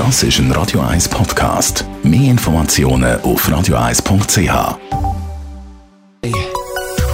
[0.00, 1.84] Das ist ein Radio 1 Podcast.
[2.02, 4.78] Mehr Informationen auf radio1.ch.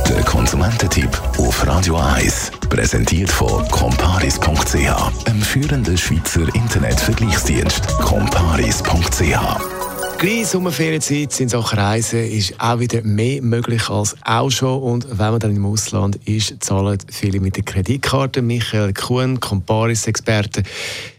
[0.08, 7.88] Der Konsumententipp auf Radio 1 präsentiert von comparis.ch, einem führenden Schweizer Internetvergleichsdienst.
[7.98, 9.36] comparis.ch
[10.18, 14.80] Gleich Sommerferienzeit in Sachen Reisen ist auch wieder mehr möglich als auch schon.
[14.80, 18.42] Und wenn man dann im Ausland ist, zahlen viele mit der Kreditkarte.
[18.42, 20.62] Michael Kuhn, Comparis-Experte.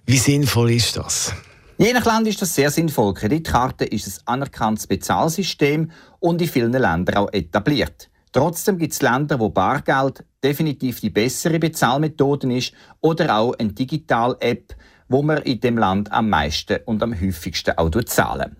[0.05, 1.33] Wie sinnvoll ist das?
[1.79, 3.13] Je nach Land ist das sehr sinnvoll.
[3.13, 8.09] Kreditkarte ist ein anerkanntes Bezahlsystem und in vielen Ländern auch etabliert.
[8.31, 14.75] Trotzdem gibt es Länder, wo Bargeld definitiv die bessere Bezahlmethode ist oder auch eine Digital-App,
[15.07, 18.57] wo man in dem Land am meisten und am häufigsten auch zahlen.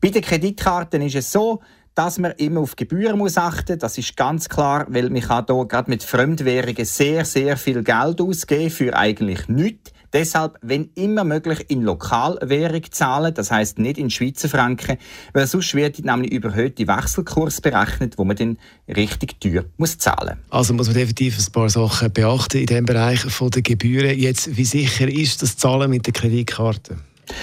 [0.00, 1.60] Bei den Kreditkarten ist es so,
[1.96, 3.80] dass man immer auf Gebühren muss achten.
[3.80, 8.70] Das ist ganz klar, weil man hier gerade mit Fremdwährungen sehr, sehr viel Geld ausgeben
[8.70, 9.93] für eigentlich nichts.
[10.14, 14.96] Deshalb, wenn immer möglich, in Lokalwährung zahlen, das heißt nicht in Schweizer Franken,
[15.32, 20.38] weil sonst wird nämlich überhöhte Wechselkurs berechnet, wo man dann richtig teuer muss zahlen.
[20.50, 24.16] Also muss man definitiv ein paar Sachen beachten in dem Bereich von der Gebühren.
[24.16, 26.96] Jetzt, wie sicher ist das Zahlen mit der Kreditkarte?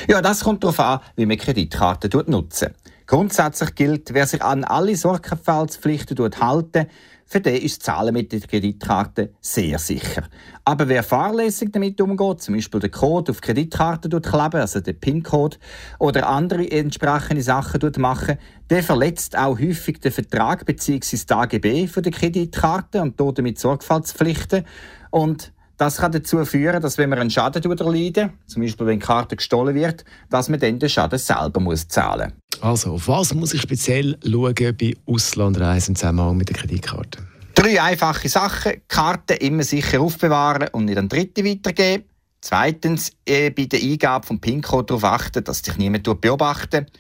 [0.07, 2.69] Ja, das kommt darauf an, wie man Kreditkarte nutzen.
[3.11, 6.87] Grundsätzlich gilt, wer sich an alle Sorgfaltspflichten hält,
[7.25, 10.23] für den ist Zahlen mit der Kreditkarte sehr sicher.
[10.63, 15.57] Aber wer fahrlässig damit umgeht, zum Beispiel den Code auf Kreditkarte kleben, also den PIN-Code,
[15.99, 18.37] oder andere entsprechende Sachen machen,
[18.69, 21.17] der verletzt auch häufig den Vertrag bzw.
[21.17, 24.63] das AGB der Kreditkarte und damit Sorgfaltspflichten.
[25.09, 29.05] Und das kann dazu führen, dass wenn man einen Schaden erleiden, zum Beispiel wenn die
[29.05, 32.40] Karte gestohlen wird, dass man dann den Schaden selber muss zahlen muss.
[32.61, 37.19] Also, auf was muss ich speziell schauen bei Auslandreisen im Zusammenhang mit der Kreditkarte?
[37.55, 38.81] Drei einfache Sachen.
[38.87, 42.05] Karten immer sicher aufbewahren und nicht an Dritte weitergeben.
[42.39, 46.91] Zweitens, äh, bei der Eingabe vom PIN-Code darauf achten, dass dich niemand beobachtet.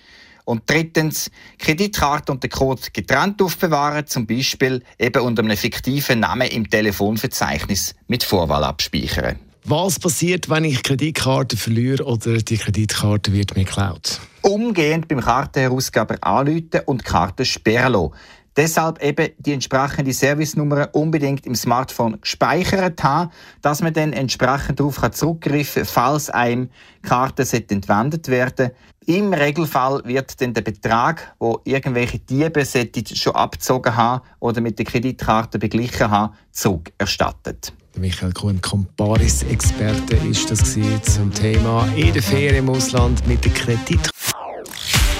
[0.45, 6.47] Und drittens, Kreditkarte und den Code getrennt aufbewahren, zum Beispiel eben unter einem fiktiven Namen
[6.47, 9.37] im Telefonverzeichnis mit Vorwahl abspeichern.
[9.63, 14.19] Was passiert, wenn ich Kreditkarte verliere oder die Kreditkarte wird mir geklaut?
[14.43, 18.11] Umgehend beim Kartenherausgeber anrufen und die Karte sperren lassen.
[18.57, 23.31] Deshalb eben die entsprechende Servicenummer unbedingt im Smartphone gespeichert haben,
[23.61, 26.69] dass man dann entsprechend darauf zurückgreifen kann, falls einem
[27.01, 28.71] Karte entwendet werden
[29.05, 34.85] Im Regelfall wird dann der Betrag, wo irgendwelche Diebe schon abgezogen haben oder mit der
[34.85, 37.73] Kreditkarte beglichen haben, zurückerstattet.
[37.97, 44.09] Michael Kuhn, Comparis-Experte, ist das zum Thema in der Ferien im Ausland mit der Kredit.